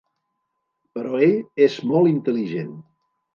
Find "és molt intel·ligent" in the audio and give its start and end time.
1.67-2.75